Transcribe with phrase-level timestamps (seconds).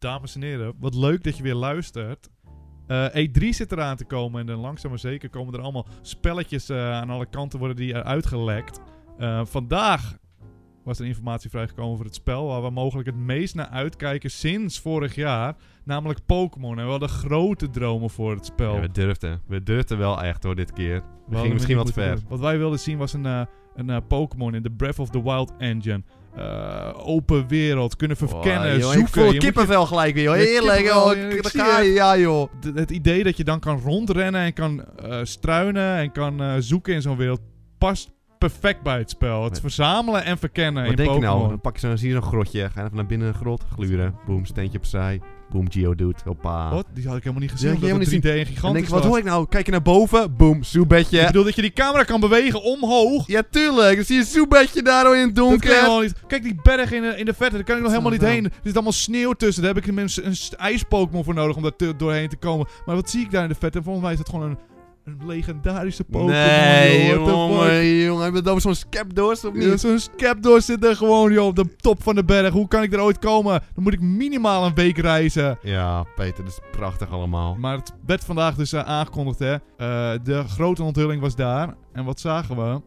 [0.00, 2.30] dames en heren, wat leuk dat je weer luistert.
[2.86, 6.68] Eh, E3 zit eraan te komen en dan langzaam maar zeker komen er allemaal spelletjes
[6.68, 8.80] eh, aan alle kanten worden die eruit gelekt.
[9.18, 10.18] Eh, vandaag
[10.84, 14.80] was er informatie vrijgekomen over het spel waar we mogelijk het meest naar uitkijken sinds
[14.80, 15.56] vorig jaar.
[15.84, 16.78] Namelijk Pokémon.
[16.78, 18.74] En we hadden grote dromen voor het spel.
[18.74, 19.40] Ja, we durfden.
[19.46, 21.02] We durfden wel echt hoor, dit keer.
[21.26, 22.18] We, gingen misschien wat ver.
[22.28, 25.52] Wat wij wilden zien was een, een eh, Pokémon in de Breath of the Wild
[25.58, 26.02] engine.
[26.36, 29.00] Eh, open wereld, kunnen verkennen, joh, zoeken.
[29.00, 30.34] Ik voel Je je- kippenvel gelijk weer, joh.
[30.34, 31.12] Heerlijk, joh.
[31.16, 32.48] ja, ik je, ja, joh.
[32.60, 36.94] D- het idee dat je dan kan rondrennen en kan eh, struinen en kan zoeken
[36.94, 37.40] in zo'n wereld
[37.78, 39.44] past perfect bij het spel.
[39.44, 41.36] Het verzamelen en verkennen Wat in denk je Pokémon.
[41.38, 41.48] nou?
[41.48, 42.60] Dan pak je zo'n, zie je zo'n grotje.
[42.70, 44.14] Ga je even naar binnen een grot, gluren.
[44.26, 45.20] Boom, steentje opzij.
[45.52, 46.14] Boom, Geodude.
[46.24, 46.70] Hoppa.
[46.70, 46.86] Wat?
[46.94, 47.68] Die had ik helemaal niet gezien.
[47.68, 49.08] Ja, omdat helemaal het 3D niet en En gigantisch denk ik, wat was.
[49.08, 49.46] hoor ik nou?
[49.48, 50.36] Kijk je naar boven?
[50.36, 51.26] Boom, Ik zoebedje.
[51.26, 53.26] bedoel dat je die camera kan bewegen omhoog.
[53.26, 53.96] Ja, tuurlijk.
[53.96, 55.74] Dan zie je een zoebedje daar in het Dat kan je donker.
[55.74, 56.14] helemaal niet.
[56.26, 58.32] Kijk, die berg in de, in de verte, daar kan ik nog helemaal niet nou?
[58.32, 58.44] heen.
[58.44, 59.62] Er zit allemaal sneeuw tussen.
[59.62, 62.66] Daar heb ik een, een, een ijs-Pokémon voor nodig om daar te- doorheen te komen.
[62.86, 63.82] Maar wat zie ik daar in de verte?
[63.82, 64.58] Volgens mij is dat gewoon een,
[65.04, 66.30] een legendarische Pokémon.
[66.32, 67.26] Nee, joh.
[67.26, 68.24] Jongen, jongen.
[68.24, 69.80] Heb je over zo'n Scapdoors of Ja, niet?
[69.80, 72.52] Zo'n Scapdoor zit er gewoon joh, op de top van de berg.
[72.52, 73.62] Hoe kan ik er ooit komen?
[73.74, 75.58] Dan moet ik minimaal een week reizen.
[75.62, 77.54] Ja, Peter, dat is prachtig allemaal.
[77.54, 79.52] Maar het werd vandaag dus eh, aangekondigd, hè.
[79.52, 79.58] Eh,
[80.22, 81.74] de grote onthulling was daar.
[81.92, 82.80] En wat zagen we?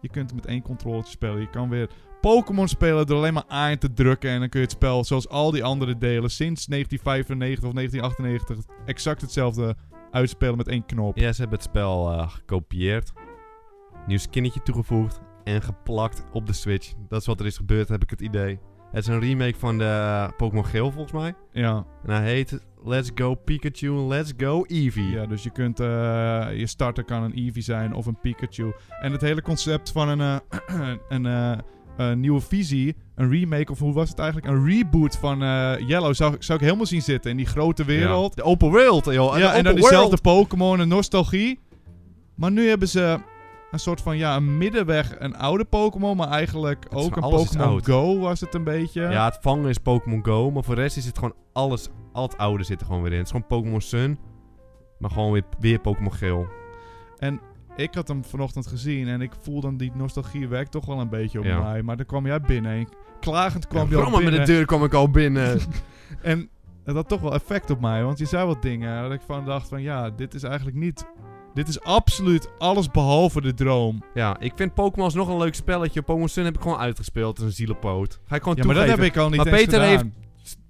[0.00, 1.40] Je kunt met één controletje spelen.
[1.40, 1.88] Je kan weer
[2.20, 4.30] Pokémon spelen door alleen maar A in te drukken.
[4.30, 8.74] En dan kun je het spel, zoals al die andere delen, sinds 1995 of 1998,
[8.86, 9.76] exact hetzelfde
[10.10, 11.16] uitspelen met één knop.
[11.16, 13.12] Ja, ze hebben het spel eh, gekopieerd.
[14.06, 15.20] Nieuw skinnetje toegevoegd.
[15.44, 16.92] En geplakt op de Switch.
[17.08, 18.58] Dat is wat er is gebeurd, heb ik het idee.
[18.92, 21.34] Het is een remake van de eh, Pokémon Geel, volgens mij.
[21.52, 25.10] Ja, En hij heet Let's Go Pikachu, Let's Go Eevee.
[25.10, 25.86] ja dus je kunt, eh,
[26.52, 28.72] je starter kan een Eevee zijn of een Pikachu.
[29.00, 30.40] En het hele concept van een,
[31.08, 31.52] eh,
[31.98, 34.52] een eh, nieuwe visie, een remake of hoe was het eigenlijk?
[34.52, 38.34] Een reboot van eh, Yellow zou, zou ik helemaal zien zitten in die grote wereld.
[38.34, 39.38] Ja, De open world, joh.
[39.38, 40.16] Ja, De en dan diezelfde.
[40.16, 41.58] Pokémon en nostalgie.
[42.34, 43.18] Maar nu hebben ze
[43.70, 47.84] een soort van, ja, een middenweg, een oude Pokémon, maar eigenlijk ook een Pokémon.
[47.84, 49.00] Go was het een beetje.
[49.00, 50.50] Ja, het vangen is Pokémon Go.
[50.50, 53.12] Maar voor de rest is het gewoon alles, al het oude zit er gewoon weer
[53.12, 53.18] in.
[53.18, 54.18] Het is gewoon Pokémon Sun.
[54.98, 56.46] Maar gewoon weer, weer Pokémon Geel.
[57.18, 57.40] En
[57.78, 61.08] ik had hem vanochtend gezien en ik voel dan die nostalgie werkt toch wel een
[61.08, 61.60] beetje op Ja.
[61.62, 61.82] mij.
[61.82, 62.88] Maar dan kwam jij binnen en
[63.20, 64.32] klagend kwam Ja, je al binnen.
[64.38, 65.58] met de deur kwam ik al binnen.
[66.22, 66.48] En
[66.84, 69.44] het had toch wel effect op mij, want je zei wat dingen dat ik van
[69.44, 71.06] dacht van ja, dit is eigenlijk niet...
[71.54, 74.02] Dit is absoluut alles behalve de droom.
[74.14, 76.02] ja, ik vind Pokémon nog een leuk spelletje.
[76.02, 77.38] Pokémon Sun heb ik gewoon uitgespeeld.
[77.38, 78.20] Een zielenpoot.
[78.24, 79.88] Ga ik gewoon Ja, maar dat heb ik al niet Maar eens Peter gedaan.
[79.88, 80.04] heeft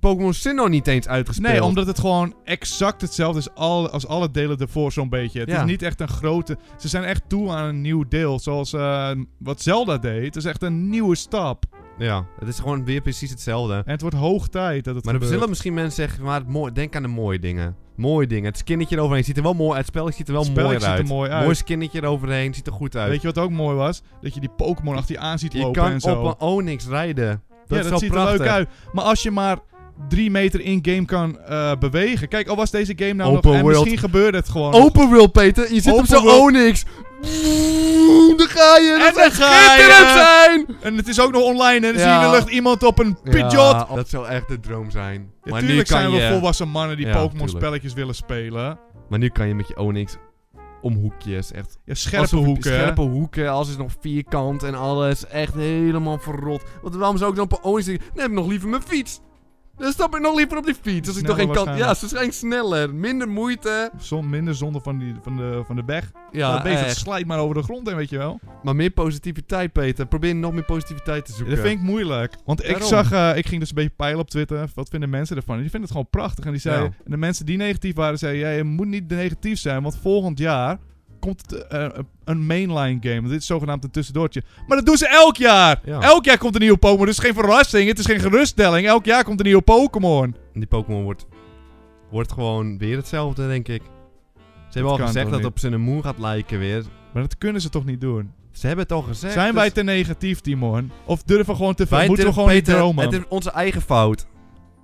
[0.00, 1.52] Pokémon Sun nog niet eens uitgespeeld.
[1.52, 5.40] Nee, omdat het gewoon exact hetzelfde is al, als alle delen ervoor zo'n beetje.
[5.40, 5.58] Het Ja.
[5.60, 6.58] is niet echt een grote...
[6.76, 10.24] Ze zijn echt toe aan een nieuw deel, zoals eh, wat Zelda deed.
[10.24, 11.64] Het is echt een nieuwe stap.
[11.98, 13.74] Ja, het is gewoon weer precies hetzelfde.
[13.74, 16.72] En het wordt hoog tijd dat het Maar er zullen misschien mensen zeggen, maar mooi,
[16.72, 17.76] denk aan de mooie dingen.
[17.96, 18.44] Mooie dingen.
[18.44, 19.78] Het skinnetje eroverheen ziet er wel mooi uit.
[19.78, 20.82] Het spelletje ziet er wel mooi uit.
[20.82, 21.42] ziet er mooi uit.
[21.42, 23.10] Mooi skinnetje eroverheen, ziet er goed uit.
[23.10, 24.02] Weet je wat ook mooi was?
[24.22, 26.20] Dat je die Pokémon achter je aan ziet je lopen kan en zo.
[26.20, 27.42] op een Onyx rijden.
[27.68, 28.32] Dat ja, dat ziet prachtig.
[28.34, 28.68] er leuk uit.
[28.92, 29.58] Maar als je maar
[30.08, 32.28] drie meter in-game kan eh, bewegen.
[32.28, 33.60] Kijk, al was deze game nou Open nog...
[33.60, 34.72] En misschien gebeurde het gewoon.
[34.72, 35.74] Open world, Peter.
[35.74, 36.28] Je zit op zo'n.
[36.28, 36.84] Onyx.
[38.36, 39.04] Daar ga je.
[39.08, 40.12] En Dat ga je.
[40.14, 40.76] zijn.
[40.80, 41.86] En het is ook nog online.
[41.86, 42.30] En dan zie je in Ja.
[42.30, 43.52] de lucht iemand op een Pidgeot.
[43.72, 45.30] Ja, dat zou echt de droom zijn.
[45.44, 46.20] Ja, maar nu tuurlijk kan zijn je...
[46.20, 48.78] we volwassen mannen die Ja, Pokémon spelletjes willen spelen.
[49.08, 50.16] Maar nu kan je met je Onyx
[50.82, 51.52] om hoekjes.
[51.52, 52.72] Echt Ja, scherpe Alsof hoeken.
[52.72, 55.26] Scherpe hoeken, alles is nog vierkant en alles.
[55.26, 56.62] Echt helemaal verrot.
[56.82, 58.04] Want waarom zou ik dan op een zeggen?
[58.04, 59.20] Dan heb ik nog liever mijn fiets.
[59.78, 61.08] Dan stap ik nog liever op die fiets.
[61.08, 61.78] Als ik toch Sneller geen kant...
[61.78, 62.94] Ja, ze zijn sneller.
[62.94, 63.90] Minder moeite.
[63.98, 66.10] Zon, minder zonde van, die, van, de, van de weg.
[66.32, 68.40] Ja, dat beest dat slijt maar over de grond heen, weet je wel.
[68.62, 70.06] Maar meer positiviteit, Peter.
[70.06, 71.54] Probeer nog meer positiviteit te zoeken.
[71.56, 72.34] Dat vind ik moeilijk.
[72.44, 74.68] Want ik zag, eh, ik ging dus een beetje peilen op Twitter.
[74.74, 75.54] Wat vinden mensen ervan?
[75.54, 76.44] En die vinden het gewoon prachtig.
[76.44, 77.04] En die zeiden, Ja.
[77.04, 79.82] en de mensen die negatief waren, zeiden, ja, je moet niet negatief zijn.
[79.82, 80.78] Want volgend jaar
[81.18, 81.88] komt het, eh,
[82.24, 83.28] een mainline game.
[83.28, 84.42] Dit is zogenaamd een tussendoortje.
[84.66, 85.80] Maar dat doen ze elk jaar.
[85.84, 86.00] Ja.
[86.00, 87.06] Elk jaar komt een nieuwe Pokémon.
[87.06, 87.88] Dus het is geen verrassing.
[87.88, 88.86] Het is geen geruststelling.
[88.86, 90.24] Elk jaar komt een nieuwe Pokémon.
[90.24, 91.26] En die Pokémon wordt,
[92.10, 93.82] wordt gewoon weer hetzelfde, denk ik.
[94.68, 95.50] Ze hebben al gezegd dat het niet?
[95.50, 96.84] op zijn moe gaat lijken weer.
[97.12, 98.32] Maar dat kunnen ze toch niet doen?
[98.52, 99.32] Ze hebben het al gezegd.
[99.32, 100.90] Zijn wij dus te negatief, Timon?
[101.04, 102.06] Of durven we gewoon te veel?
[102.06, 103.04] Moeten we gewoon niet Peter, dromen?
[103.04, 104.26] Het is onze eigen fout.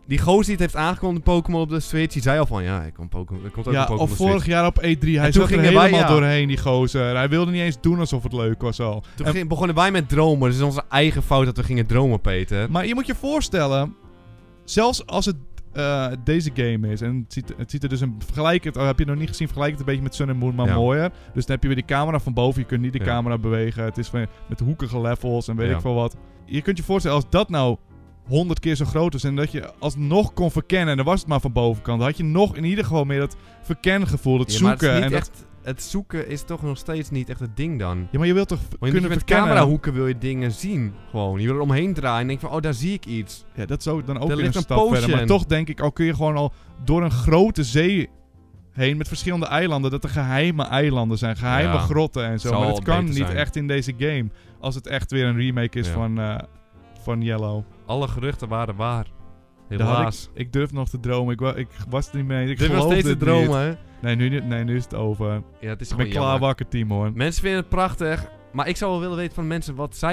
[0.06, 2.82] Die gozer die het heeft aangekondigd, Pokémon op de Switch, die zei al van, ja,
[2.82, 4.22] ik kom Pokémon, komt ook Ja, Pokémon of Switch.
[4.30, 4.82] vorig jaar op E3.
[4.82, 4.96] Hij
[5.30, 6.06] toen zat er helemaal ja.
[6.08, 7.16] doorheen, die gozer.
[7.16, 9.02] Hij wilde niet eens doen alsof het leuk was al.
[9.16, 10.48] Toen En- ging- begonnen wij met dromen.
[10.48, 12.70] Dus het is onze eigen fout dat we gingen dromen, Peter.
[12.70, 13.94] Maar je moet je voorstellen,
[14.64, 15.36] zelfs als het
[15.72, 18.98] eh, deze game is, en het ziet, het ziet er dus een vergelijkend, oh, heb
[18.98, 20.74] je nog niet gezien, vergelijk het een beetje met Sun and Moon, maar Ja.
[20.74, 21.10] mooier.
[21.34, 23.04] Dus dan heb je weer die camera van boven, je kunt niet de Ja.
[23.04, 23.84] camera bewegen.
[23.84, 25.74] Het is van, met hoekige levels en weet Ja.
[25.74, 26.16] ik veel wat.
[26.44, 27.76] Je kunt je voorstellen, als dat nou
[28.28, 29.24] honderd keer zo groot was.
[29.24, 30.88] En dat je alsnog kon verkennen.
[30.88, 31.98] En dan was het maar van bovenkant.
[31.98, 34.38] Dan had je nog in ieder geval meer dat verkengevoel.
[34.38, 35.02] Het Ja, maar het is zoeken.
[35.10, 35.30] niet en dat,
[35.62, 38.08] het zoeken is toch nog steeds niet echt het ding dan.
[38.10, 39.44] ja, maar je wilt toch je kunnen met verkennen.
[39.46, 40.92] camerahoeken wil je dingen zien.
[41.10, 41.40] Gewoon.
[41.40, 43.44] Je wil er omheen draaien en denk van, oh, daar zie ik iets.
[43.54, 45.10] Ja, dat is ook dan ook Er weer een stap verder.
[45.16, 46.52] Maar toch denk ik, al kun je gewoon al
[46.84, 48.08] door een grote zee
[48.72, 49.90] heen met verschillende eilanden.
[49.90, 51.78] Dat er geheime eilanden zijn, geheime Ja.
[51.78, 52.58] grotten en zo.
[52.58, 53.36] Maar dat kan niet zijn.
[53.36, 54.26] echt in deze game.
[54.60, 55.92] Als het echt weer een remake is Ja.
[55.92, 56.36] van, eh,
[57.04, 57.62] van Yellow.
[57.86, 59.06] Alle geruchten waren waar.
[59.68, 60.30] Helaas.
[60.32, 61.32] Ik, ik durf nog te dromen.
[61.32, 62.48] Ik, wa- ik was er niet mee.
[62.50, 63.72] Ik Dit was steeds de droom, hè?
[64.02, 65.42] Nee nu, nee, nu is het over.
[65.60, 66.40] Ja, het is Ik ben klaar jammer.
[66.40, 67.12] wakker, Timon.
[67.14, 70.04] Mensen vinden het prachtig, maar ik zou wel willen weten van mensen wat.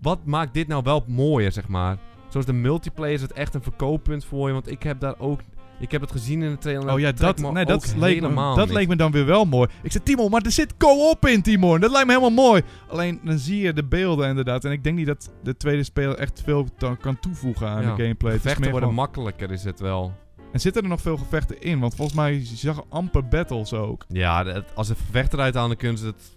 [0.00, 1.96] Wat maakt dit nou wel mooier, zeg maar?
[2.28, 5.40] Zoals de multiplayer is het echt een verkooppunt voor je, want ik heb daar ook...
[5.80, 6.92] Ik heb het gezien in de trailer.
[6.92, 9.68] Oh ja, dat, me nee, dat, leek me, dat leek me dan weer wel mooi.
[9.82, 11.80] Ik zei, Timon, maar er zit co-op in, Timon.
[11.80, 12.62] Dat lijkt me helemaal mooi.
[12.88, 14.64] Alleen, dan zie je de beelden inderdaad.
[14.64, 16.66] En ik denk niet dat de tweede speler echt veel
[17.00, 18.32] kan toevoegen aan Ja, de gameplay.
[18.32, 20.12] Het is Vechten meer worden gewoon- makkelijker, is het wel.
[20.52, 21.78] En zitten er nog veel gevechten in?
[21.78, 24.04] Want volgens mij zag je amper battles ook.
[24.08, 26.36] Ja, de- als ze vechten eruit halen, dan kunnen ze het...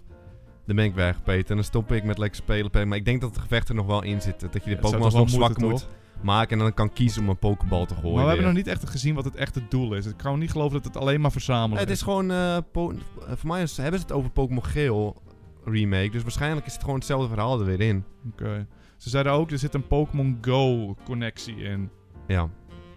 [0.66, 1.50] Dan ben ik weg, Peter.
[1.50, 2.70] En dan stop ik met lekker spelen.
[2.70, 2.88] Peter.
[2.88, 4.48] Maar ik denk dat de gevechten nog wel in zitten.
[4.52, 5.86] Dat je de Pokémon nog zwak moet
[6.22, 6.56] maken.
[6.58, 8.12] En dan kan kiezen om een Pokéball te gooien.
[8.14, 10.06] maar we hebben nog niet echt gezien wat het echte doel is.
[10.06, 12.30] Ik kan niet geloven dat het alleen maar verzamelen Het is gewoon...
[12.30, 12.94] eh, voor
[13.42, 15.22] mij is- hebben ze het over Pokémon Geel
[15.64, 16.10] remake.
[16.10, 18.04] Dus waarschijnlijk is het gewoon hetzelfde verhaal er weer in.
[18.32, 18.66] Oké.
[18.96, 21.90] Ze zeiden ook, er zit een Pokémon Go connectie in.
[22.26, 22.48] Ja,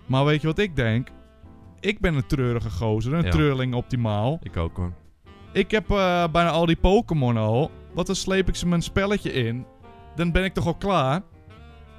[0.06, 1.08] Maar weet je wat ik denk?
[1.80, 3.30] Ik ben een treurige gozer, een Ja.
[3.32, 4.40] treurling optimaal.
[4.44, 4.94] ik ook hoor.
[5.54, 7.72] Ik heb eh, bijna al die Pokémon al.
[7.94, 9.66] Wat dan sleep ik ze mijn spelletje in.
[10.16, 11.22] Dan ben ik toch al klaar.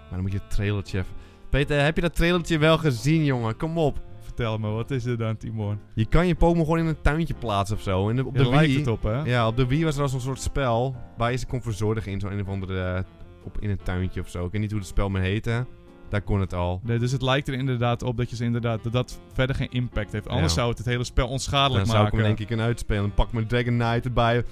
[0.09, 1.13] Maar dan moet je het trailertje even...
[1.51, 3.57] Peter, heb je dat trailertje wel gezien, jongen?
[3.57, 4.01] Kom op.
[4.21, 5.79] Vertel me, wat is er dan, Timon?
[5.95, 8.09] Je kan je Pokémon gewoon in een tuintje plaatsen of zo.
[8.09, 8.79] En op de lijkt Wii...
[8.79, 9.21] het op, hè?
[9.23, 12.13] Ja, op de Wii was er al zo'n soort spel waar je ze kon verzorgen
[12.13, 12.93] in zo'n een of andere...
[12.95, 13.03] eh,
[13.45, 14.45] op, in een tuintje of zo.
[14.45, 15.67] Ik weet niet hoe het spel meer heette.
[16.09, 16.81] Daar kon het al.
[16.85, 19.71] Nee, dus het lijkt er inderdaad op dat je ze inderdaad dat dat verder geen
[19.71, 20.29] impact heeft.
[20.29, 20.59] Anders Ja.
[20.59, 22.19] zou het het hele spel Dan onschadelijk zou ik maken.
[22.19, 23.03] hem denk ik kunnen uitspelen.
[23.03, 24.45] Dan pak mijn Dragon Knight erbij.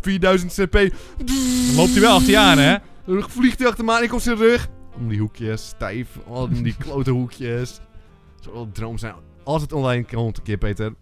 [0.00, 0.72] 4000 CP.
[0.72, 2.76] Dan loopt hij wel achter je aan, hè?
[3.06, 4.02] Dan vliegt hij achter me aan.
[4.02, 4.68] Ik op zijn rug.
[4.98, 5.66] Om die hoekjes.
[5.66, 6.18] Stijf.
[6.28, 7.80] Al die klote hoekjes.
[8.40, 9.14] Zou wel een droom zijn.
[9.44, 10.94] Als het online komt een keer, Peter.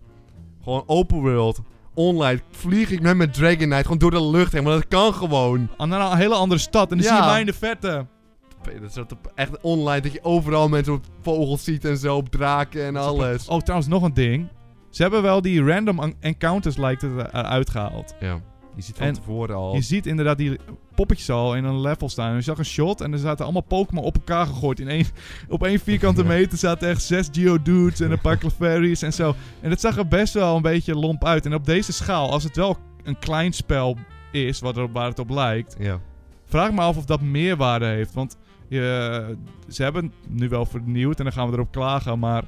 [0.62, 1.60] Gewoon open world.
[1.94, 4.62] Online vlieg ik met mijn Dragon Knight gewoon door de lucht heen.
[4.62, 5.68] Maar dat kan gewoon.
[5.76, 6.90] Aan naar een hele andere stad.
[6.90, 7.12] En dan Ja.
[7.14, 8.06] zie je mij in de verte.
[8.62, 12.16] Peter, dat is zo echt online dat je overal mensen op vogels ziet en zo.
[12.16, 13.48] Op draken en alles.
[13.48, 14.48] Oh, trouwens, nog een ding.
[14.90, 18.14] Ze hebben wel die random en- encounters lijkt het eruit gehaald.
[18.20, 18.40] Ja.
[18.74, 19.74] Je ziet van En tevoren al.
[19.74, 20.58] Je ziet inderdaad die
[20.94, 22.34] poppetjes al in een level staan.
[22.34, 24.80] Je zag een shot en er zaten allemaal Pokémon op elkaar gegooid.
[24.80, 25.06] In één,
[25.48, 29.34] op één vierkante meter zaten echt zes Geodudes en een paar Clefairies en zo.
[29.60, 31.46] En het zag er best wel een beetje lomp uit.
[31.46, 33.96] En op deze schaal, als het wel een klein spel
[34.32, 36.00] is, wat er, waar het op lijkt, Ja.
[36.44, 38.14] vraag me af of dat meerwaarde heeft.
[38.14, 38.36] Want
[38.68, 39.36] je,
[39.68, 42.44] ze hebben het nu wel vernieuwd en dan gaan we erop klagen, maar...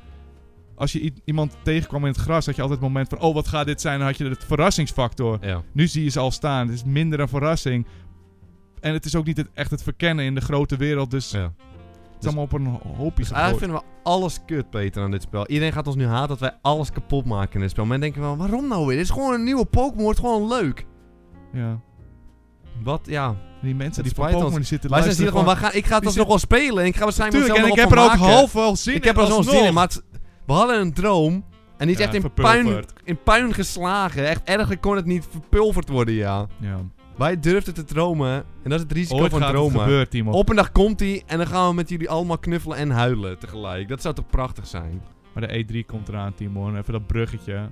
[0.77, 3.21] Als je iemand tegenkwam in het gras, had je altijd het moment van...
[3.21, 3.99] Oh, wat gaat dit zijn?
[3.99, 5.39] Dan had je het verrassingsfactor.
[5.41, 5.63] Ja.
[5.73, 6.67] Nu zie je ze al staan.
[6.67, 7.87] Het is minder een verrassing.
[8.81, 11.11] En het is ook niet het, echt het verkennen in de grote wereld.
[11.11, 11.43] Dus ja.
[11.43, 11.53] het
[12.21, 12.67] is allemaal op een
[12.97, 15.47] hoopje Dus eigenlijk vinden we alles kut, Peter, aan dit spel.
[15.47, 17.85] Iedereen gaat ons nu haten dat wij alles kapot maken in dit spel.
[17.85, 18.97] Maar denken wel, waarom nou weer?
[18.97, 20.87] Dit is gewoon een nieuwe Pokémon, wordt gewoon leuk.
[21.53, 21.81] Ja.
[22.83, 23.37] Wat, ja.
[23.63, 25.97] Die mensen Het die van Pokémon die zitten Wij zijn hier gewoon, gaan, ik ga
[25.97, 26.83] het alsnog wel spelen.
[26.83, 28.99] En ik ga waarschijnlijk Tuurlijk, en ik heb er ook half wel zin in.
[28.99, 30.03] Ik heb er zo'n zin in, maar het-
[30.47, 31.45] we hadden een droom.
[31.77, 34.29] En die is Ja, echt in puin, in puin geslagen.
[34.29, 36.47] Echt erger kon het niet verpulverd worden, ja.
[36.61, 36.81] Ja.
[37.17, 38.33] Wij durfden te dromen.
[38.63, 40.33] En dat is het risico Ooit van gaat dromen.
[40.33, 43.39] Op een dag komt hij en dan gaan we met jullie allemaal knuffelen en huilen
[43.39, 43.89] tegelijk.
[43.89, 45.03] Dat zou toch prachtig zijn?
[45.35, 46.75] Maar de E3 komt eraan, Timo.
[46.77, 47.69] Even dat bruggetje.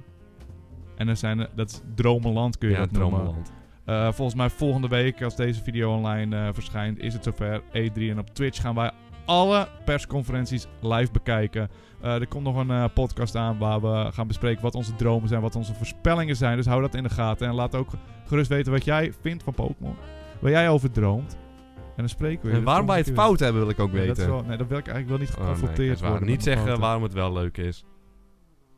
[0.97, 3.11] En dan zijn er, dat is Dromenland kun je ja, dat noemen.
[3.11, 3.53] dromenland.
[3.85, 7.63] Eh, volgens mij volgende week, als deze video online eh, verschijnt, is het zover.
[7.63, 8.91] E3 en op Twitch gaan wij
[9.25, 11.71] alle persconferenties live bekijken.
[12.01, 15.29] Eh, er komt nog een eh, podcast aan waar we gaan bespreken wat onze dromen
[15.29, 16.57] zijn, wat onze voorspellingen zijn.
[16.57, 17.47] Dus hou dat in de gaten.
[17.49, 17.89] En laat ook
[18.27, 19.97] gerust weten wat jij vindt van Pokémon.
[20.41, 21.37] Waar jij over droomt.
[21.77, 22.57] En dan spreken we.
[22.57, 23.91] En waarom wij het fout hebben, wil ik ook.
[23.91, 24.17] Ja, weten.
[24.17, 26.11] dat, wel, nee, dat wil ik eigenlijk wel niet Oh, nee, geconfronteerd waar.
[26.11, 26.29] worden.
[26.29, 27.85] Niet zeggen waarom het wel leuk is.